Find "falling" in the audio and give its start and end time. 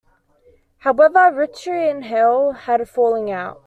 2.87-3.29